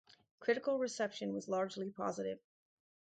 Critical 0.39 0.79
reception 0.79 1.31
was 1.31 1.47
largely 1.47 1.91
positive. 1.91 2.39